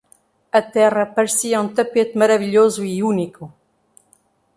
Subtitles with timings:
[0.59, 3.43] A terra parecia um tapete maravilhoso e único.